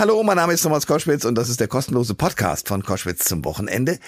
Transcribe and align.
Hallo, 0.00 0.22
mein 0.22 0.36
Name 0.36 0.54
ist 0.54 0.62
Thomas 0.62 0.86
Koschwitz 0.86 1.26
und 1.26 1.34
das 1.34 1.50
ist 1.50 1.60
der 1.60 1.68
kostenlose 1.68 2.14
Podcast 2.14 2.68
von 2.68 2.82
Koschwitz 2.82 3.26
zum 3.26 3.44
Wochenende. 3.44 3.98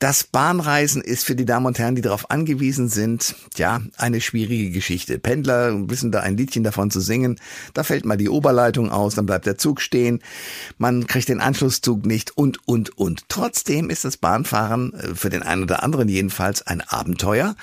Das 0.00 0.24
Bahnreisen 0.24 1.02
ist 1.02 1.24
für 1.24 1.36
die 1.36 1.44
Damen 1.44 1.66
und 1.66 1.78
Herren, 1.78 1.94
die 1.94 2.02
darauf 2.02 2.32
angewiesen 2.32 2.88
sind, 2.88 3.36
ja, 3.54 3.80
eine 3.96 4.20
schwierige 4.20 4.72
Geschichte. 4.72 5.20
Pendler 5.20 5.88
wissen 5.88 6.10
da 6.10 6.18
ein 6.18 6.36
Liedchen 6.36 6.64
davon 6.64 6.90
zu 6.90 6.98
singen. 7.00 7.38
Da 7.74 7.84
fällt 7.84 8.04
mal 8.04 8.16
die 8.16 8.28
Oberleitung 8.28 8.90
aus, 8.90 9.14
dann 9.14 9.26
bleibt 9.26 9.46
der 9.46 9.56
Zug 9.56 9.80
stehen. 9.80 10.20
Man 10.78 11.06
kriegt 11.06 11.28
den 11.28 11.38
Anschlusszug 11.38 12.06
nicht 12.06 12.36
und, 12.36 12.66
und, 12.66 12.98
und. 12.98 13.28
Trotzdem 13.28 13.88
ist 13.88 14.04
das 14.04 14.16
Bahnfahren 14.16 14.94
äh, 14.94 15.14
für 15.14 15.28
den 15.28 15.44
einen 15.44 15.62
oder 15.62 15.84
anderen 15.84 16.08
jedenfalls 16.08 16.62
ein 16.62 16.80
Abenteuer. 16.80 17.54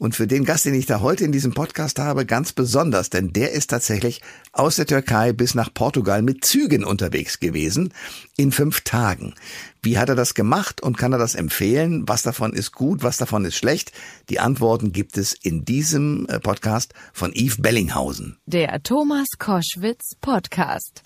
Und 0.00 0.16
für 0.16 0.26
den 0.26 0.44
Gast, 0.44 0.64
den 0.64 0.74
ich 0.74 0.86
da 0.86 1.00
heute 1.00 1.24
in 1.24 1.30
diesem 1.30 1.52
Podcast 1.52 2.00
habe, 2.00 2.26
ganz 2.26 2.52
besonders, 2.52 3.10
denn 3.10 3.32
der 3.32 3.52
ist 3.52 3.70
tatsächlich 3.70 4.22
aus 4.50 4.74
der 4.74 4.86
Türkei 4.86 5.32
bis 5.32 5.54
nach 5.54 5.72
Portugal 5.72 6.22
mit 6.22 6.44
Zügen 6.44 6.82
unterwegs 6.82 7.11
gewesen 7.12 7.92
in 8.36 8.52
fünf 8.52 8.80
Tagen. 8.80 9.34
Wie 9.82 9.98
hat 9.98 10.08
er 10.08 10.14
das 10.14 10.34
gemacht 10.34 10.80
und 10.80 10.96
kann 10.96 11.12
er 11.12 11.18
das 11.18 11.34
empfehlen? 11.34 12.04
Was 12.06 12.22
davon 12.22 12.52
ist 12.52 12.72
gut, 12.72 13.02
was 13.02 13.16
davon 13.16 13.44
ist 13.44 13.56
schlecht? 13.56 13.92
Die 14.30 14.38
Antworten 14.38 14.92
gibt 14.92 15.16
es 15.16 15.32
in 15.32 15.64
diesem 15.64 16.26
äh, 16.28 16.38
Podcast 16.38 16.94
von 17.12 17.32
Yves 17.34 17.60
Bellinghausen. 17.60 18.38
Der 18.46 18.82
Thomas 18.82 19.26
Koschwitz 19.38 20.14
Podcast. 20.20 21.02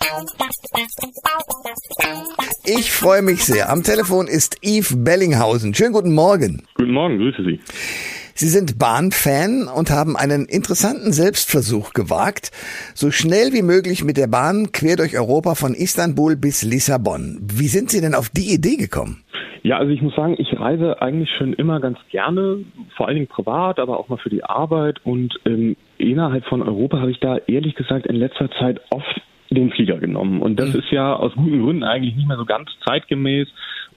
Ich 2.65 2.91
freue 2.91 3.23
mich 3.23 3.43
sehr. 3.45 3.69
Am 3.69 3.83
Telefon 3.83 4.27
ist 4.27 4.57
Yves 4.63 4.93
Bellinghausen. 5.03 5.73
Schönen 5.73 5.93
guten 5.93 6.13
Morgen. 6.13 6.67
Guten 6.75 6.91
Morgen, 6.91 7.17
grüße 7.17 7.43
Sie. 7.43 7.59
Sie 8.39 8.49
sind 8.49 8.77
Bahnfan 8.77 9.67
und 9.67 9.89
haben 9.89 10.15
einen 10.15 10.45
interessanten 10.45 11.11
Selbstversuch 11.11 11.93
gewagt, 11.93 12.51
so 12.93 13.09
schnell 13.09 13.51
wie 13.51 13.63
möglich 13.63 14.03
mit 14.03 14.15
der 14.15 14.27
Bahn 14.27 14.71
quer 14.71 14.95
durch 14.95 15.17
Europa 15.17 15.55
von 15.55 15.73
Istanbul 15.73 16.35
bis 16.35 16.61
Lissabon. 16.61 17.39
Wie 17.41 17.65
sind 17.65 17.89
Sie 17.89 17.99
denn 17.99 18.13
auf 18.13 18.29
die 18.29 18.53
Idee 18.53 18.77
gekommen? 18.77 19.23
Ja, 19.63 19.79
also 19.79 19.91
ich 19.91 20.03
muss 20.03 20.13
sagen, 20.13 20.35
ich 20.37 20.59
reise 20.59 21.01
eigentlich 21.01 21.31
schon 21.35 21.53
immer 21.53 21.79
ganz 21.79 21.97
gerne, 22.11 22.59
vor 22.95 23.07
allen 23.07 23.15
Dingen 23.15 23.27
privat, 23.27 23.79
aber 23.79 23.99
auch 23.99 24.07
mal 24.07 24.19
für 24.19 24.29
die 24.29 24.43
Arbeit. 24.43 24.99
Und 25.03 25.33
ähm, 25.45 25.75
innerhalb 25.97 26.45
von 26.45 26.61
Europa 26.61 26.99
habe 26.99 27.09
ich 27.09 27.19
da 27.19 27.37
ehrlich 27.47 27.73
gesagt 27.73 28.05
in 28.05 28.17
letzter 28.17 28.51
Zeit 28.51 28.79
oft 28.91 29.19
den 29.49 29.71
Flieger 29.71 29.97
genommen. 29.97 30.43
Und 30.43 30.59
das 30.59 30.73
mhm. 30.73 30.79
ist 30.81 30.91
ja 30.91 31.15
aus 31.15 31.33
guten 31.33 31.63
Gründen 31.63 31.83
eigentlich 31.83 32.15
nicht 32.15 32.27
mehr 32.27 32.37
so 32.37 32.45
ganz 32.45 32.69
zeitgemäß. 32.85 33.47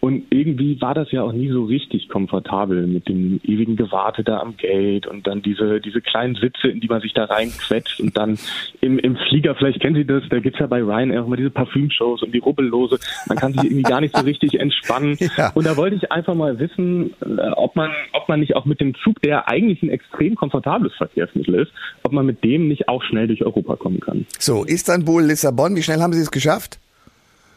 Und 0.01 0.25
irgendwie 0.31 0.81
war 0.81 0.95
das 0.95 1.13
ja 1.13 1.23
auch 1.23 1.33
nie 1.33 1.51
so 1.51 1.65
richtig 1.65 2.09
komfortabel 2.09 2.87
mit 2.87 3.07
dem 3.07 3.39
ewigen 3.45 3.77
Gewarte 3.77 4.25
da 4.25 4.39
am 4.39 4.57
Gate 4.57 5.07
und 5.07 5.27
dann 5.27 5.43
diese, 5.43 5.81
diese 5.81 6.01
kleinen 6.01 6.37
Sitze, 6.37 6.69
in 6.69 6.81
die 6.81 6.89
man 6.89 7.03
sich 7.03 7.13
da 7.13 7.25
reinquetscht 7.25 8.01
und 8.01 8.17
dann 8.17 8.39
im, 8.81 8.99
im 8.99 9.17
Flieger, 9.17 9.55
vielleicht 9.55 9.81
kennen 9.81 9.97
Sie 9.97 10.07
das, 10.07 10.23
da 10.31 10.41
gibt's 10.41 10.59
ja 10.59 10.67
bei 10.67 10.81
Ryanair 10.83 11.23
auch 11.23 11.27
immer 11.27 11.37
diese 11.37 11.51
Parfümshows 11.51 12.23
und 12.23 12.33
die 12.33 12.39
Rubbellose. 12.39 12.99
Man 13.29 13.37
kann 13.37 13.53
sich 13.53 13.65
irgendwie 13.65 13.83
gar 13.83 14.01
nicht 14.01 14.17
so 14.17 14.25
richtig 14.25 14.59
entspannen. 14.59 15.17
Ja. 15.37 15.53
Und 15.55 15.65
da 15.65 15.77
wollte 15.77 15.97
ich 15.97 16.11
einfach 16.11 16.35
mal 16.35 16.59
wissen, 16.59 17.15
äh, 17.21 17.51
ob 17.55 17.77
man, 17.77 17.91
ob 18.13 18.29
man 18.29 18.41
nicht 18.41 18.57
auch 18.57 18.65
mit 18.65 18.81
dem 18.81 18.95
Zug, 18.97 19.21
der 19.23 19.49
eigentlich 19.49 19.83
ein 19.83 19.89
extrem 19.89 20.35
komfortables 20.35 20.93
Verkehrsmittel 20.95 21.55
ist, 21.55 21.73
ob 22.03 22.13
man 22.13 22.27
mit 22.27 22.43
dem 22.43 22.69
nicht 22.69 22.89
auch 22.89 23.03
schnell 23.03 23.29
durch 23.29 23.45
Europa 23.45 23.77
kommen 23.77 24.01
kann. 24.01 24.27
So, 24.39 24.65
Istanbul, 24.65 25.23
Lissabon, 25.23 25.77
wie 25.77 25.83
schnell 25.83 26.01
haben 26.01 26.13
Sie 26.13 26.21
es 26.21 26.31
geschafft? 26.31 26.81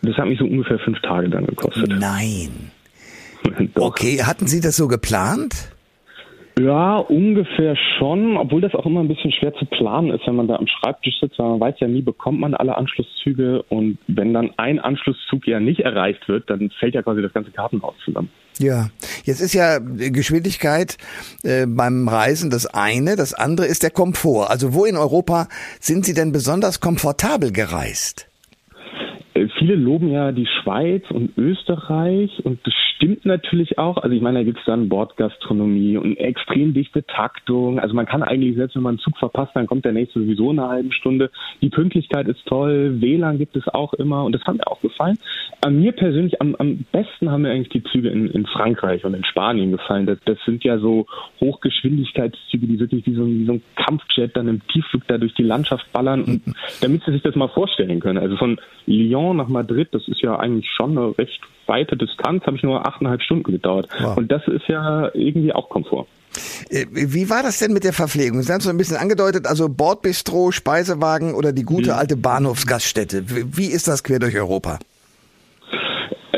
Das 0.04 0.18
hat 0.18 0.28
mich 0.28 0.38
so 0.38 0.46
ungefähr 0.46 0.80
fünf 0.80 1.00
Tage 1.02 1.30
dann 1.30 1.46
gekostet. 1.46 1.90
Nein. 1.98 2.72
okay, 3.76 4.22
hatten 4.24 4.48
Sie 4.48 4.60
das 4.60 4.76
so 4.76 4.88
geplant? 4.88 5.74
Ja, 6.60 6.98
ungefähr 6.98 7.76
schon, 7.98 8.38
obwohl 8.38 8.62
das 8.62 8.76
auch 8.76 8.86
immer 8.86 9.00
ein 9.00 9.08
bisschen 9.08 9.32
schwer 9.32 9.56
zu 9.56 9.66
planen 9.66 10.12
ist, 10.12 10.28
wenn 10.28 10.36
man 10.36 10.48
da 10.48 10.58
am 10.58 10.68
Schreibtisch 10.68 11.20
sitzt, 11.20 11.40
weil 11.40 11.50
man 11.50 11.60
weiß 11.60 11.76
ja 11.80 11.88
nie, 11.88 12.04
bekommt 12.04 12.40
man 12.40 12.54
alle 12.54 12.78
Anschlusszüge 12.78 13.64
und 13.70 13.98
wenn 14.08 14.34
dann 14.34 14.52
ein 14.58 14.80
Anschlusszug 14.80 15.48
ja 15.48 15.60
nicht 15.60 15.80
erreicht 15.80 16.28
wird, 16.28 16.48
dann 16.52 16.70
fällt 16.80 16.94
ja 16.94 17.02
quasi 17.02 17.24
das 17.24 17.34
ganze 17.34 17.50
Kartenhaus 17.50 17.96
zusammen. 18.06 18.30
Ja, 18.60 18.90
jetzt 19.24 19.42
ist 19.42 19.54
ja 19.54 19.80
Geschwindigkeit 19.80 20.98
äh, 21.42 21.66
beim 21.66 22.08
Reisen 22.08 22.52
das 22.52 22.68
eine, 22.68 23.16
das 23.16 23.34
andere 23.34 23.66
ist 23.66 23.82
der 23.82 23.90
Komfort. 23.90 24.52
Also 24.52 24.76
wo 24.76 24.86
in 24.86 24.96
Europa 24.96 25.48
sind 25.80 26.06
Sie 26.06 26.14
denn 26.14 26.32
besonders 26.32 26.80
komfortabel 26.80 27.52
gereist? 27.52 28.30
Äh, 29.34 29.48
viele 29.58 29.76
loben 29.76 30.10
ja 30.10 30.32
die 30.32 30.46
Schweiz 30.46 31.04
und 31.10 31.38
Österreich 31.38 32.32
und 32.44 32.60
das 32.66 32.74
stimmt 32.96 33.26
natürlich 33.26 33.78
auch. 33.78 33.98
Also 33.98 34.16
ich 34.16 34.22
meine, 34.22 34.40
da 34.40 34.44
gibt 34.44 34.60
es 34.60 34.66
dann 34.66 34.90
Bordgastronomie 34.90 35.98
und 35.98 36.18
extrem 36.18 36.74
dichte 36.74 37.06
Taktung. 37.06 37.80
Also 37.80 37.94
man 37.96 38.06
kann 38.06 38.24
eigentlich, 38.24 38.56
selbst 38.56 38.76
wenn 38.76 38.84
man 38.84 38.92
einen 38.92 39.00
Zug 39.00 39.18
verpasst, 39.18 39.52
dann 39.56 39.68
kommt 39.68 39.86
der 39.86 39.94
nächste 39.94 40.20
sowieso 40.20 40.52
in 40.52 40.60
einer 40.60 40.70
halben 40.70 40.92
Stunde. 40.92 41.32
Die 41.62 41.70
Pünktlichkeit 41.70 42.28
ist 42.28 42.46
toll, 42.46 43.02
WLAN 43.02 43.38
gibt 43.38 43.56
es 43.56 43.68
auch 43.68 43.94
immer 43.94 44.24
und 44.24 44.34
das 44.34 44.44
hat 44.44 44.56
mir 44.56 44.68
auch 44.68 44.82
gefallen. 44.82 45.18
An 45.64 45.80
mir 45.80 45.94
persönlich 45.94 46.42
am, 46.42 46.56
am 46.56 46.86
besten 46.92 47.32
haben 47.32 47.44
mir 47.44 47.52
eigentlich 47.52 47.70
die 47.70 47.84
Züge 47.84 48.10
in, 48.10 48.30
in 48.30 48.46
Frankreich 48.46 49.06
und 49.06 49.14
in 49.14 49.24
Spanien 49.24 49.72
gefallen. 49.72 50.06
Das, 50.06 50.18
das 50.26 50.38
sind 50.46 50.62
ja 50.66 50.78
so 50.78 51.06
Hochgeschwindigkeitszüge, 51.40 52.68
die 52.68 52.80
wirklich 52.80 53.06
wie 53.06 53.16
so, 53.16 53.24
ein, 53.24 53.40
wie 53.40 53.46
so 53.46 53.54
ein 53.54 53.64
Kampfjet 53.78 54.36
dann 54.36 54.50
im 54.50 54.62
Tiefflug 54.68 55.08
da 55.08 55.18
durch 55.18 55.34
die 55.36 55.44
Landschaft 55.44 55.90
ballern. 55.94 56.24
Und 56.24 56.42
damit 56.82 57.04
Sie 57.06 57.14
sich 57.14 57.22
das 57.22 57.36
mal 57.36 57.48
vorstellen 57.48 58.02
können, 58.02 58.18
also 58.18 58.36
von 58.36 58.60
Lyon 58.88 59.38
nach 59.38 59.48
Madrid, 59.48 59.88
das 59.94 60.06
ist 60.10 60.22
ja 60.22 60.38
eigentlich 60.38 60.70
schon 60.70 60.98
eine 60.98 61.18
recht 61.18 61.40
weite 61.66 61.96
Distanz, 61.96 62.46
habe 62.46 62.58
ich 62.58 62.64
nur 62.64 62.86
achteinhalb 62.86 63.22
Stunden 63.22 63.50
gedauert. 63.50 63.88
Wow. 64.02 64.18
Und 64.18 64.30
das 64.34 64.46
ist 64.50 64.68
ja 64.68 65.12
irgendwie 65.14 65.54
auch 65.54 65.70
Komfort. 65.70 66.08
Äh, 66.72 66.88
wie 66.92 67.30
war 67.30 67.42
das 67.42 67.60
denn 67.60 67.72
mit 67.72 67.86
der 67.86 67.94
Verpflegung? 67.94 68.42
Sie 68.42 68.52
haben 68.52 68.60
es 68.60 68.66
so 68.66 68.70
ein 68.70 68.78
bisschen 68.78 68.98
angedeutet, 68.98 69.48
also 69.48 69.70
Bordbistro, 69.70 70.52
Speisewagen 70.52 71.36
oder 71.36 71.54
die 71.54 71.64
gute 71.64 71.96
alte 71.96 72.18
Bahnhofsgaststätte. 72.18 73.24
Wie 73.30 73.68
ist 73.68 73.88
das 73.88 74.04
quer 74.04 74.20
durch 74.20 74.36
Europa? 74.36 74.80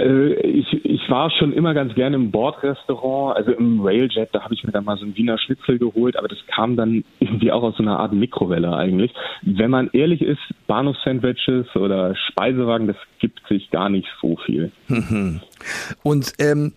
Äh, 0.06 0.34
ich, 0.42 0.86
ich 0.86 1.10
war 1.10 1.32
schon 1.32 1.52
immer 1.52 1.74
ganz 1.74 1.96
gerne 1.96 2.16
im 2.16 2.32
Bordrestaurant, 2.32 3.36
also 3.36 3.52
im 3.52 3.82
Railjet, 3.82 4.30
da 4.34 4.44
habe 4.44 4.54
ich 4.54 4.64
mir 4.64 4.72
dann 4.72 4.86
mal 4.86 4.98
so 4.98 5.06
ein 5.06 5.16
Wiener 5.16 5.38
Schnitzel 5.40 5.80
geholt, 5.80 6.16
aber 6.18 6.28
das 6.28 6.38
kam 6.48 6.76
dann 6.76 7.04
irgendwie 7.20 7.52
auch 7.52 7.64
aus 7.64 7.76
so 7.78 7.84
einer 7.84 8.00
Art 8.00 8.14
Mikrowelle 8.14 8.76
eigentlich. 8.76 9.12
Wenn 9.42 9.72
man 9.72 9.90
ehrlich 9.94 10.22
ist, 10.22 10.40
Bahnhofsandwiches 10.68 11.76
oder 11.76 12.16
Speisewagen, 12.16 12.88
das 12.88 12.98
gibt 13.20 13.42
sich 13.48 13.72
gar 13.72 13.90
nicht 13.90 14.08
so 14.22 14.38
viel. 14.46 14.72
Und 16.04 16.34
ähm, 16.40 16.74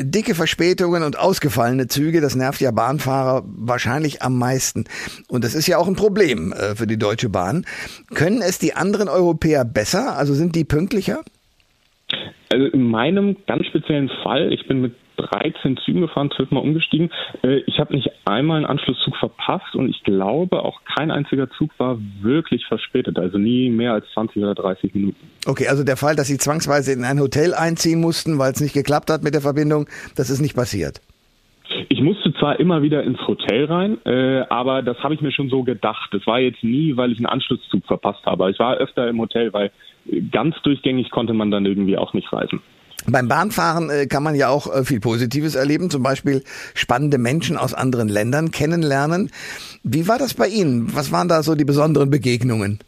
dicke 0.00 0.34
Verspätungen 0.34 1.02
und 1.02 1.18
ausgefallene 1.18 1.86
Züge, 1.86 2.20
das 2.20 2.36
nervt 2.36 2.60
ja 2.60 2.70
Bahnfahrer 2.70 3.44
wahrscheinlich 3.46 4.22
am 4.22 4.38
meisten. 4.38 4.84
Und 5.28 5.44
das 5.44 5.54
ist 5.54 5.66
ja 5.66 5.78
auch 5.78 5.88
ein 5.88 5.96
Problem 5.96 6.52
äh, 6.52 6.74
für 6.74 6.86
die 6.86 6.98
Deutsche 6.98 7.30
Bahn. 7.30 7.64
Können 8.14 8.42
es 8.42 8.58
die 8.58 8.74
anderen 8.74 9.08
Europäer 9.08 9.64
besser? 9.64 10.16
Also 10.16 10.34
sind 10.34 10.54
die 10.54 10.64
pünktlicher? 10.64 11.22
Also 12.50 12.66
in 12.66 12.82
meinem 12.82 13.36
ganz 13.46 13.66
speziellen 13.66 14.10
Fall, 14.22 14.52
ich 14.52 14.66
bin 14.66 14.80
mit 14.80 14.94
13 15.18 15.76
Zügen 15.84 16.00
gefahren, 16.00 16.30
zwölfmal 16.34 16.62
umgestiegen. 16.62 17.10
Äh, 17.42 17.58
ich 17.66 17.78
habe 17.78 17.94
nicht 17.94 18.08
einmal 18.24 18.58
einen 18.58 18.66
Anschlusszug 18.66 19.16
verpasst 19.16 19.74
und 19.74 19.90
ich 19.90 20.02
glaube, 20.04 20.62
auch 20.62 20.80
kein 20.96 21.10
einziger 21.10 21.50
Zug 21.50 21.70
war 21.78 21.98
wirklich 22.20 22.64
verspätet, 22.66 23.18
also 23.18 23.36
nie 23.36 23.68
mehr 23.68 23.92
als 23.92 24.06
20 24.14 24.42
oder 24.42 24.54
30 24.54 24.94
Minuten. 24.94 25.30
Okay, 25.46 25.68
also 25.68 25.84
der 25.84 25.96
Fall, 25.96 26.16
dass 26.16 26.28
Sie 26.28 26.38
zwangsweise 26.38 26.92
in 26.92 27.04
ein 27.04 27.20
Hotel 27.20 27.54
einziehen 27.54 28.00
mussten, 28.00 28.38
weil 28.38 28.52
es 28.52 28.60
nicht 28.60 28.74
geklappt 28.74 29.10
hat 29.10 29.22
mit 29.22 29.34
der 29.34 29.40
Verbindung, 29.40 29.88
das 30.16 30.30
ist 30.30 30.40
nicht 30.40 30.54
passiert. 30.54 31.00
Ich 31.88 32.00
musste 32.00 32.32
zwar 32.34 32.58
immer 32.60 32.82
wieder 32.82 33.02
ins 33.02 33.18
Hotel 33.26 33.66
rein, 33.66 33.98
äh, 34.04 34.44
aber 34.48 34.82
das 34.82 34.98
habe 35.02 35.14
ich 35.14 35.20
mir 35.20 35.32
schon 35.32 35.48
so 35.50 35.62
gedacht. 35.62 36.08
Das 36.12 36.26
war 36.26 36.38
jetzt 36.38 36.62
nie, 36.62 36.96
weil 36.96 37.12
ich 37.12 37.18
einen 37.18 37.26
Anschlusszug 37.26 37.84
verpasst 37.86 38.24
habe. 38.24 38.50
Ich 38.50 38.58
war 38.58 38.76
öfter 38.76 39.08
im 39.08 39.20
Hotel, 39.20 39.52
weil 39.52 39.70
ganz 40.30 40.56
durchgängig 40.62 41.10
konnte 41.10 41.34
man 41.34 41.50
dann 41.50 41.66
irgendwie 41.66 41.98
auch 41.98 42.14
nicht 42.14 42.32
reisen. 42.32 42.60
Beim 43.06 43.28
Bahnfahren 43.28 43.90
äh, 43.90 44.06
kann 44.06 44.22
man 44.22 44.34
ja 44.34 44.48
auch 44.48 44.66
äh, 44.66 44.84
viel 44.84 45.00
Positives 45.00 45.54
erleben, 45.54 45.88
zum 45.88 46.02
Beispiel 46.02 46.42
spannende 46.74 47.18
Menschen 47.18 47.56
aus 47.56 47.72
anderen 47.72 48.08
Ländern 48.08 48.50
kennenlernen. 48.50 49.30
Wie 49.82 50.08
war 50.08 50.18
das 50.18 50.34
bei 50.34 50.48
Ihnen? 50.48 50.94
Was 50.94 51.12
waren 51.12 51.28
da 51.28 51.42
so 51.42 51.54
die 51.54 51.64
besonderen 51.64 52.10
Begegnungen? 52.10 52.80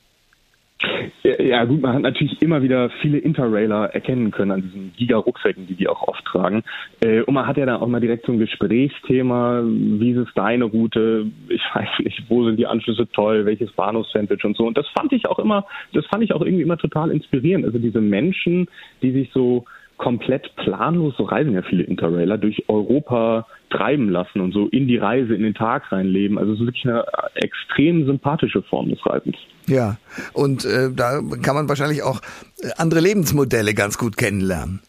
Ja, 1.51 1.65
gut, 1.65 1.83
man 1.83 1.95
hat 1.95 2.03
natürlich 2.03 2.41
immer 2.41 2.63
wieder 2.63 2.91
viele 3.03 3.19
Interrailer 3.19 3.93
erkennen 3.93 4.31
können 4.31 4.53
an 4.53 4.63
diesen 4.63 4.93
Giga-Rucksäcken, 4.97 5.67
die 5.67 5.75
die 5.75 5.89
auch 5.89 6.01
oft 6.07 6.25
tragen. 6.25 6.63
Äh, 7.01 7.23
und 7.23 7.35
man 7.35 7.45
hat 7.45 7.57
ja 7.57 7.67
dann 7.67 7.81
auch 7.81 7.89
mal 7.89 7.99
direkt 7.99 8.25
so 8.25 8.31
ein 8.31 8.39
Gesprächsthema. 8.39 9.61
Wie 9.65 10.13
ist 10.13 10.29
es 10.29 10.29
deine 10.37 10.67
Route? 10.67 11.27
Ich 11.49 11.63
weiß 11.75 11.89
nicht, 12.05 12.23
wo 12.29 12.45
sind 12.45 12.57
die 12.57 12.69
Anschlüsse 12.69 13.09
toll? 13.11 13.47
Welches 13.47 13.73
Bahnhofsandwich 13.73 14.45
und 14.45 14.57
so. 14.57 14.65
Und 14.65 14.79
das 14.79 14.87
fand 14.97 15.13
ich 15.13 15.27
auch 15.27 15.41
immer, 15.41 15.67
das 15.93 16.07
fand 16.07 16.23
ich 16.23 16.33
auch 16.33 16.43
irgendwie 16.43 16.63
immer 16.63 16.79
total 16.79 17.11
inspirierend. 17.11 17.65
Also 17.65 17.81
diese 17.81 18.01
Menschen, 18.01 18.69
die 19.03 19.11
sich 19.11 19.33
so 19.33 19.65
komplett 20.01 20.57
planlos, 20.57 21.15
so 21.19 21.25
reisen 21.25 21.53
ja 21.53 21.61
viele 21.61 21.83
Interrailer, 21.83 22.39
durch 22.39 22.65
Europa 22.69 23.47
treiben 23.69 24.09
lassen 24.09 24.41
und 24.41 24.53
so 24.53 24.67
in 24.69 24.89
die 24.89 24.97
Reise, 24.97 25.35
in 25.35 25.43
den 25.43 25.53
Tag 25.53 25.93
reinleben. 25.93 26.39
Also 26.39 26.55
es 26.55 26.59
ist 26.59 26.67
wirklich 26.67 26.87
eine 26.87 27.05
extrem 27.35 28.07
sympathische 28.07 28.63
Form 28.63 28.89
des 28.89 29.05
Reisens. 29.05 29.37
Ja, 29.67 29.99
und 30.33 30.65
äh, 30.65 30.89
da 30.97 31.21
kann 31.43 31.55
man 31.55 31.69
wahrscheinlich 31.69 32.03
auch 32.03 32.21
äh, 32.63 32.71
andere 32.79 33.01
Lebensmodelle 33.01 33.75
ganz 33.75 33.99
gut 33.99 34.17
kennenlernen. 34.17 34.81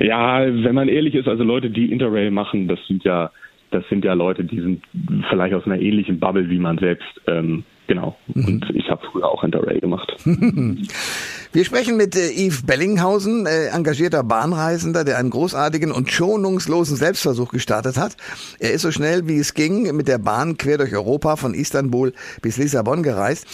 Ja, 0.00 0.44
wenn 0.44 0.74
man 0.74 0.88
ehrlich 0.88 1.14
ist, 1.14 1.26
also 1.26 1.42
Leute, 1.42 1.70
die 1.70 1.90
Interrail 1.90 2.30
machen, 2.30 2.68
das 2.68 2.78
sind 2.88 3.02
ja, 3.04 3.30
das 3.70 3.88
sind 3.88 4.04
ja 4.04 4.12
Leute, 4.12 4.44
die 4.44 4.60
sind 4.60 4.84
vielleicht 5.30 5.54
aus 5.54 5.64
einer 5.64 5.80
ähnlichen 5.80 6.20
Bubble 6.20 6.50
wie 6.50 6.58
man 6.58 6.76
selbst. 6.76 7.08
Ähm, 7.26 7.64
genau. 7.86 8.18
Mhm. 8.34 8.44
Und 8.44 8.70
ich 8.74 8.90
habe 8.90 9.00
früher 9.10 9.30
auch 9.30 9.42
Interrail 9.42 9.80
gemacht. 9.80 10.14
Wir 11.52 11.64
sprechen 11.64 11.96
mit 11.96 12.14
äh, 12.14 12.30
Yves 12.30 12.64
Bellinghausen, 12.64 13.44
äh, 13.44 13.76
engagierter 13.76 14.22
Bahnreisender, 14.22 15.02
der 15.02 15.18
einen 15.18 15.30
großartigen 15.30 15.90
und 15.90 16.08
schonungslosen 16.08 16.96
Selbstversuch 16.96 17.50
gestartet 17.50 17.98
hat. 17.98 18.16
Er 18.60 18.70
ist 18.70 18.82
so 18.82 18.92
schnell 18.92 19.26
wie 19.26 19.38
es 19.38 19.54
ging 19.54 19.96
mit 19.96 20.06
der 20.06 20.18
Bahn 20.18 20.58
quer 20.58 20.78
durch 20.78 20.94
Europa 20.94 21.34
von 21.34 21.52
Istanbul 21.52 22.12
bis 22.40 22.56
Lissabon 22.56 23.02
gereist. 23.02 23.48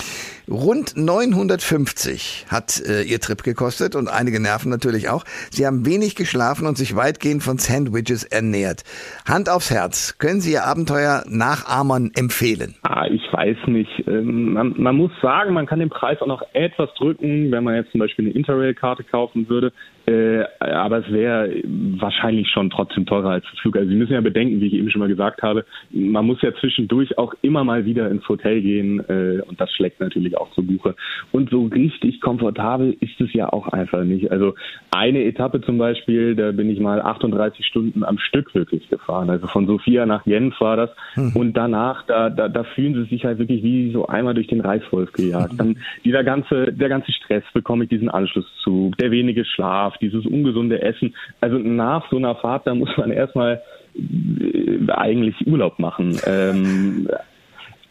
Rund 0.49 0.97
950 0.97 2.47
hat 2.49 2.81
äh, 2.87 3.03
ihr 3.03 3.19
Trip 3.19 3.43
gekostet 3.43 3.97
und 3.97 4.09
einige 4.09 4.41
Nerven 4.41 4.71
natürlich 4.71 5.09
auch. 5.09 5.25
Sie 5.51 5.67
haben 5.67 5.87
wenig 5.87 6.15
geschlafen 6.15 6.67
und 6.67 6.77
sich 6.77 6.95
weitgehend 6.95 7.43
von 7.43 7.59
Sandwiches 7.59 8.25
ernährt. 8.25 8.85
Hand 9.27 9.49
aufs 9.49 9.73
Herz, 9.73 10.19
können 10.19 10.41
Sie 10.41 10.53
Ihr 10.53 10.65
Abenteuer 10.65 11.25
Nachahmern 11.29 12.13
empfehlen? 12.15 12.77
Ah, 12.83 13.07
ich 13.11 13.23
weiß 13.33 13.57
nicht. 13.67 14.07
Ähm, 14.07 14.53
man, 14.53 14.75
man 14.77 14.95
muss 14.95 15.11
sagen, 15.21 15.53
man 15.53 15.67
kann 15.67 15.81
den 15.81 15.91
Preis 15.91 16.21
auch 16.21 16.29
noch 16.29 16.43
etwas 16.53 16.91
drücken, 16.95 17.51
wenn 17.51 17.65
man 17.65 17.75
jetzt 17.75 17.86
zum 17.91 18.01
Beispiel 18.01 18.27
eine 18.27 18.35
Interrail-Karte 18.35 19.05
kaufen 19.05 19.49
würde. 19.49 19.73
Äh, 20.07 20.45
aber 20.61 20.99
es 20.99 21.13
wäre 21.13 21.51
wahrscheinlich 21.65 22.49
schon 22.49 22.71
trotzdem 22.71 23.07
teurer 23.07 23.31
als 23.31 23.45
das 23.51 23.59
Flug. 23.61 23.77
Also 23.77 23.89
Sie 23.89 23.97
müssen 23.97 24.13
ja 24.13 24.21
bedenken, 24.21 24.61
wie 24.61 24.69
ich 24.69 24.75
eben 24.75 24.91
schon 24.91 25.01
mal 25.01 25.09
gesagt 25.09 25.43
habe, 25.43 25.65
man 25.91 26.25
muss 26.25 26.41
ja 26.43 26.55
zwischendurch 26.55 27.19
auch 27.19 27.35
immer 27.43 27.65
mal 27.65 27.85
wieder 27.85 28.09
ins 28.11 28.29
Hotel 28.29 28.63
gehen 28.63 29.01
äh, 29.09 29.43
und 29.47 29.61
das 29.61 29.71
schlägt 29.73 30.01
natürlich 30.01 30.37
auch 30.37 30.51
zu 30.53 30.63
Buche. 30.65 30.95
Und 31.33 31.51
so 31.51 31.67
richtig 31.67 32.21
komfortabel 32.21 32.97
ist 33.01 33.21
es 33.21 33.33
ja 33.33 33.53
auch 33.53 33.69
einfach 33.69 34.05
nicht. 34.05 34.31
Also 34.31 34.55
eine 34.91 35.25
Etappe 35.25 35.61
zum 35.61 35.79
Beispiel, 35.79 36.37
da 36.37 36.53
bin 36.53 36.71
ich 36.71 36.79
mal 36.79 37.03
38 37.03 37.67
Stunden 37.67 38.05
am 38.05 38.19
Stück 38.19 38.55
wirklich 38.55 38.89
gefahren. 38.89 39.29
Also 39.29 39.47
von 39.49 39.67
Sofia 39.67 40.07
nach 40.07 40.25
Genf 40.25 40.61
war 40.61 40.77
das. 40.77 40.91
Hm. 41.15 41.35
Und 41.35 41.55
danach, 41.55 42.05
da, 42.07 42.31
da, 42.31 42.49
da 42.49 42.65
fühlen 42.65 42.95
sie 42.95 43.11
sich 43.11 43.25
halt 43.25 43.39
wirklich 43.39 43.63
wie 43.63 43.91
so 43.93 44.07
einmal 44.07 44.35
durch 44.35 44.47
den 44.47 44.61
Reißwolf 44.61 45.13
gejagt. 45.13 45.55
Dann 45.59 45.79
dieser 46.05 46.25
ganze, 46.25 46.73
der 46.73 46.89
ganze 46.89 47.13
Stress, 47.13 47.45
bekomme 47.53 47.85
ich 47.85 47.91
diesen 47.91 48.09
Anschlusszug, 48.09 48.97
der 48.99 49.11
wenige 49.11 49.45
Schlaf, 49.45 49.96
dieses 49.99 50.27
ungesunde 50.27 50.83
Essen. 50.83 51.15
Also 51.41 51.59
nach 51.59 52.09
so 52.11 52.17
einer 52.17 52.35
Fahrt, 52.37 52.67
da 52.67 52.75
muss 52.75 52.97
man 52.97 53.11
erstmal 53.11 53.63
äh, 53.95 54.91
eigentlich 54.93 55.47
Urlaub 55.47 55.79
machen. 55.79 56.19
Ähm, 56.27 57.09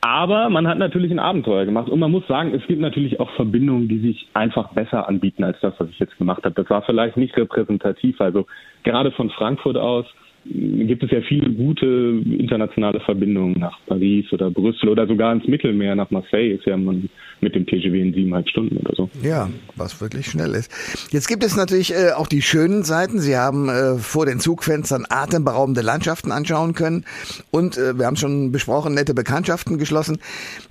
aber 0.01 0.49
man 0.49 0.67
hat 0.67 0.77
natürlich 0.77 1.09
ein 1.09 1.17
Abenteuer 1.17 1.65
gemacht 1.65 1.89
und 1.89 1.99
man 1.99 2.11
muss 2.11 2.27
sagen, 2.27 2.53
es 2.53 2.65
gibt 2.67 2.79
natürlich 2.79 3.19
auch 3.19 3.31
Verbindungen, 3.31 3.87
die 3.87 3.97
sich 3.97 4.27
einfach 4.35 4.71
besser 4.73 5.09
anbieten 5.09 5.43
als 5.43 5.59
das, 5.61 5.73
was 5.79 5.89
ich 5.89 5.97
jetzt 5.97 6.15
gemacht 6.19 6.43
habe. 6.43 6.53
Das 6.53 6.69
war 6.69 6.83
vielleicht 6.83 7.17
nicht 7.17 7.35
repräsentativ. 7.35 8.21
Also 8.21 8.45
gerade 8.83 9.11
von 9.11 9.31
Frankfurt 9.31 9.77
aus 9.77 10.05
gibt 10.45 11.03
es 11.03 11.11
ja 11.11 11.21
viele 11.21 11.49
gute 11.51 12.21
internationale 12.37 12.99
Verbindungen 12.99 13.59
nach 13.59 13.79
Paris 13.87 14.31
oder 14.31 14.51
Brüssel 14.51 14.89
oder 14.89 15.07
sogar 15.07 15.33
ins 15.33 15.47
Mittelmeer 15.47 15.95
nach 15.95 16.11
Marseille 16.11 16.53
ist 16.53 16.65
ja 16.65 16.77
man 16.77 17.09
mit 17.41 17.55
dem 17.55 17.65
TGW 17.65 17.99
in 17.99 18.13
siebeneinhalb 18.13 18.47
Stunden 18.49 18.77
oder 18.77 18.93
so. 18.95 19.09
Ja, 19.21 19.49
was 19.75 19.99
wirklich 20.01 20.27
schnell 20.27 20.53
ist. 20.53 20.71
Jetzt 21.11 21.27
gibt 21.27 21.43
es 21.43 21.55
natürlich 21.57 21.93
äh, 21.93 22.11
auch 22.15 22.27
die 22.27 22.41
schönen 22.41 22.83
Seiten. 22.83 23.19
Sie 23.19 23.35
haben 23.35 23.69
äh, 23.69 23.97
vor 23.97 24.25
den 24.25 24.39
Zugfenstern 24.39 25.05
atemberaubende 25.09 25.81
Landschaften 25.81 26.31
anschauen 26.31 26.73
können 26.73 27.05
und 27.51 27.77
äh, 27.77 27.97
wir 27.97 28.05
haben 28.05 28.15
schon 28.15 28.51
besprochen, 28.51 28.93
nette 28.93 29.13
Bekanntschaften 29.13 29.77
geschlossen. 29.77 30.19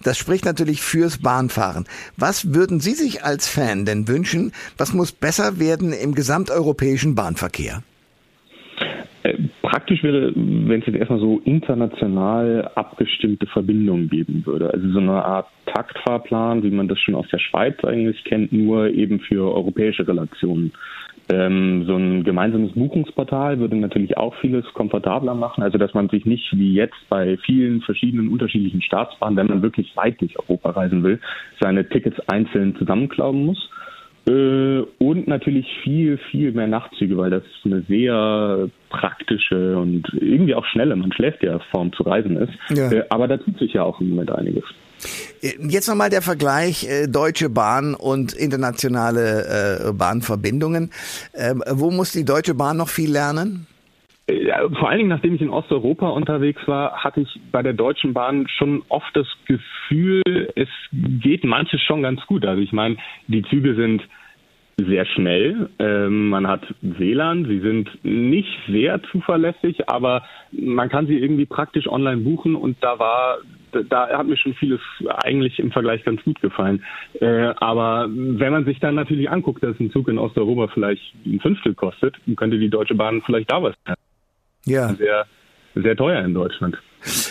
Das 0.02 0.16
spricht 0.18 0.44
natürlich 0.44 0.82
fürs 0.82 1.18
Bahnfahren. 1.18 1.84
Was 2.16 2.54
würden 2.54 2.80
Sie 2.80 2.92
sich 2.92 3.24
als 3.24 3.48
Fan 3.48 3.84
denn 3.84 4.08
wünschen? 4.08 4.52
Was 4.78 4.94
muss 4.94 5.12
besser 5.12 5.58
werden 5.58 5.92
im 5.92 6.14
gesamteuropäischen 6.14 7.14
Bahnverkehr? 7.14 7.82
Praktisch 9.74 10.04
wäre, 10.04 10.30
wenn 10.36 10.78
es 10.78 10.86
jetzt 10.86 10.94
erstmal 10.94 11.18
so 11.18 11.40
international 11.44 12.70
abgestimmte 12.76 13.48
Verbindungen 13.48 14.08
geben 14.08 14.46
würde. 14.46 14.72
Also 14.72 14.88
so 14.92 15.00
eine 15.00 15.24
Art 15.24 15.48
Taktfahrplan, 15.66 16.62
wie 16.62 16.70
man 16.70 16.86
das 16.86 17.00
schon 17.00 17.16
aus 17.16 17.26
der 17.32 17.40
Schweiz 17.40 17.82
eigentlich 17.82 18.22
kennt, 18.22 18.52
nur 18.52 18.86
eben 18.90 19.18
für 19.18 19.52
europäische 19.52 20.06
Relationen. 20.06 20.70
Ähm, 21.32 21.86
so 21.88 21.96
ein 21.96 22.22
gemeinsames 22.22 22.70
Buchungsportal 22.74 23.58
würde 23.58 23.74
natürlich 23.74 24.16
auch 24.16 24.36
vieles 24.36 24.64
komfortabler 24.74 25.34
machen, 25.34 25.64
also 25.64 25.76
dass 25.76 25.92
man 25.92 26.08
sich 26.08 26.24
nicht 26.24 26.56
wie 26.56 26.74
jetzt 26.74 27.08
bei 27.08 27.36
vielen 27.38 27.80
verschiedenen 27.80 28.28
unterschiedlichen 28.28 28.80
Staatsbahnen, 28.80 29.36
wenn 29.36 29.48
man 29.48 29.62
wirklich 29.62 29.96
weit 29.96 30.20
durch 30.20 30.38
Europa 30.38 30.70
reisen 30.70 31.02
will, 31.02 31.18
seine 31.60 31.88
Tickets 31.88 32.20
einzeln 32.28 32.76
zusammenklauben 32.76 33.44
muss. 33.44 33.70
Äh, 34.26 34.80
und 34.98 35.28
natürlich 35.28 35.66
viel, 35.82 36.18
viel 36.30 36.52
mehr 36.52 36.66
Nachtzüge, 36.66 37.16
weil 37.16 37.30
das 37.30 37.42
eine 37.64 37.82
sehr 37.82 38.68
praktische 38.88 39.76
und 39.76 40.06
irgendwie 40.14 40.54
auch 40.54 40.64
schnelle, 40.66 40.96
man 40.96 41.12
schläft 41.12 41.42
ja 41.42 41.58
Form 41.70 41.92
zu 41.92 42.04
reisen 42.04 42.36
ist. 42.36 42.52
Ja. 42.70 42.90
Äh, 42.90 43.04
aber 43.10 43.28
da 43.28 43.36
tut 43.36 43.58
sich 43.58 43.74
ja 43.74 43.82
auch 43.82 44.00
im 44.00 44.10
Moment 44.10 44.30
einiges. 44.32 44.64
Äh, 45.42 45.52
jetzt 45.68 45.88
nochmal 45.88 46.10
der 46.10 46.22
Vergleich 46.22 46.88
äh, 46.88 47.06
Deutsche 47.06 47.50
Bahn 47.50 47.94
und 47.94 48.32
internationale 48.32 49.88
äh, 49.88 49.92
Bahnverbindungen. 49.92 50.90
Ähm, 51.34 51.62
wo 51.70 51.90
muss 51.90 52.12
die 52.12 52.24
Deutsche 52.24 52.54
Bahn 52.54 52.78
noch 52.78 52.88
viel 52.88 53.10
lernen? 53.10 53.66
Vor 54.26 54.88
allen 54.88 54.98
Dingen, 54.98 55.10
nachdem 55.10 55.34
ich 55.34 55.42
in 55.42 55.50
Osteuropa 55.50 56.08
unterwegs 56.08 56.66
war, 56.66 57.04
hatte 57.04 57.20
ich 57.20 57.40
bei 57.52 57.62
der 57.62 57.74
Deutschen 57.74 58.14
Bahn 58.14 58.48
schon 58.48 58.82
oft 58.88 59.14
das 59.14 59.26
Gefühl, 59.44 60.22
es 60.56 60.68
geht 60.92 61.44
manches 61.44 61.82
schon 61.82 62.02
ganz 62.02 62.24
gut. 62.26 62.46
Also 62.46 62.62
ich 62.62 62.72
meine, 62.72 62.96
die 63.26 63.42
Züge 63.42 63.74
sind 63.74 64.02
sehr 64.78 65.04
schnell. 65.04 65.68
Ähm, 65.78 66.30
man 66.30 66.46
hat 66.46 66.62
WLAN, 66.80 67.44
sie 67.44 67.60
sind 67.60 67.90
nicht 68.02 68.58
sehr 68.66 69.02
zuverlässig, 69.12 69.88
aber 69.88 70.24
man 70.52 70.88
kann 70.88 71.06
sie 71.06 71.18
irgendwie 71.18 71.46
praktisch 71.46 71.86
online 71.86 72.22
buchen 72.22 72.56
und 72.56 72.82
da 72.82 72.98
war 72.98 73.38
da 73.90 74.08
hat 74.16 74.28
mir 74.28 74.36
schon 74.36 74.54
vieles 74.54 74.80
eigentlich 75.24 75.58
im 75.58 75.72
Vergleich 75.72 76.04
ganz 76.04 76.22
gut 76.22 76.40
gefallen. 76.40 76.84
Äh, 77.20 77.52
aber 77.56 78.08
wenn 78.08 78.52
man 78.52 78.64
sich 78.64 78.78
dann 78.78 78.94
natürlich 78.94 79.28
anguckt, 79.28 79.64
dass 79.64 79.78
ein 79.80 79.90
Zug 79.90 80.06
in 80.08 80.18
Osteuropa 80.18 80.68
vielleicht 80.72 81.02
ein 81.26 81.40
Fünftel 81.40 81.74
kostet, 81.74 82.14
könnte 82.36 82.58
die 82.58 82.70
Deutsche 82.70 82.94
Bahn 82.94 83.20
vielleicht 83.22 83.50
da 83.50 83.62
was. 83.62 83.74
Ja. 84.64 84.94
Sehr, 84.94 85.26
sehr 85.74 85.96
teuer 85.96 86.24
in 86.24 86.34
Deutschland. 86.34 86.76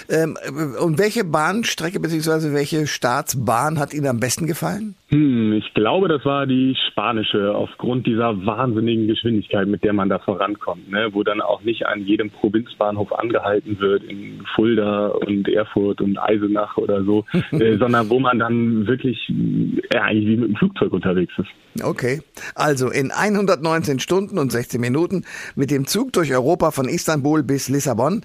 Ähm, 0.09 0.37
und 0.81 0.97
welche 0.99 1.23
Bahnstrecke 1.23 1.99
bzw. 1.99 2.53
welche 2.53 2.87
Staatsbahn 2.87 3.79
hat 3.79 3.93
Ihnen 3.93 4.07
am 4.07 4.19
besten 4.19 4.47
gefallen? 4.47 4.95
Hm, 5.09 5.53
ich 5.53 5.73
glaube, 5.75 6.07
das 6.07 6.25
war 6.25 6.47
die 6.47 6.75
spanische, 6.89 7.53
aufgrund 7.53 8.07
dieser 8.07 8.45
wahnsinnigen 8.45 9.07
Geschwindigkeit, 9.07 9.67
mit 9.67 9.83
der 9.83 9.93
man 9.93 10.09
da 10.09 10.17
vorankommt, 10.17 10.89
ne? 10.89 11.09
wo 11.11 11.23
dann 11.23 11.39
auch 11.39 11.61
nicht 11.61 11.85
an 11.85 12.03
jedem 12.05 12.31
Provinzbahnhof 12.31 13.13
angehalten 13.13 13.79
wird, 13.79 14.03
in 14.03 14.43
Fulda 14.55 15.07
und 15.09 15.47
Erfurt 15.47 16.01
und 16.01 16.17
Eisenach 16.17 16.77
oder 16.77 17.03
so, 17.03 17.25
äh, 17.51 17.77
sondern 17.77 18.09
wo 18.09 18.19
man 18.19 18.39
dann 18.39 18.87
wirklich 18.87 19.29
äh, 19.29 19.97
eigentlich 19.97 20.27
wie 20.27 20.37
mit 20.37 20.49
dem 20.49 20.55
Flugzeug 20.55 20.91
unterwegs 20.91 21.33
ist. 21.37 21.49
Okay, 21.83 22.21
also 22.53 22.89
in 22.89 23.11
119 23.11 23.99
Stunden 23.99 24.37
und 24.37 24.51
16 24.51 24.79
Minuten 24.79 25.25
mit 25.55 25.71
dem 25.71 25.87
Zug 25.87 26.13
durch 26.13 26.31
Europa 26.31 26.71
von 26.71 26.87
Istanbul 26.87 27.41
bis 27.43 27.69
Lissabon. 27.69 28.21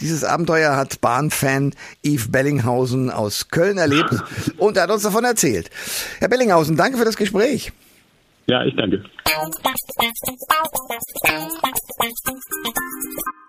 Dieses 0.00 0.24
Abenteuer 0.24 0.76
hat 0.76 0.89
Bahnfan 0.98 1.74
Yves 2.04 2.30
Bellinghausen 2.30 3.10
aus 3.10 3.48
Köln 3.48 3.78
erlebt 3.78 4.14
und 4.58 4.76
er 4.76 4.84
hat 4.84 4.90
uns 4.90 5.02
davon 5.02 5.24
erzählt. 5.24 5.70
Herr 6.18 6.28
Bellinghausen, 6.28 6.76
danke 6.76 6.98
für 6.98 7.04
das 7.04 7.16
Gespräch. 7.16 7.72
Ja, 8.46 8.64
ich 8.64 8.76
danke. 8.76 9.02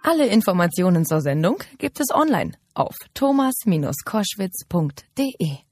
Alle 0.03 0.27
Informationen 0.27 1.05
zur 1.05 1.21
Sendung 1.21 1.63
gibt 1.79 1.99
es 1.99 2.13
online 2.13 2.51
auf 2.73 2.95
thomas-koschwitz.de. 3.13 5.70